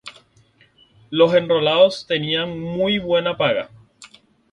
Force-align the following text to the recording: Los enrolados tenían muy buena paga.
Los 1.11 1.35
enrolados 1.35 2.07
tenían 2.07 2.59
muy 2.59 2.97
buena 2.97 3.37
paga. 3.37 3.69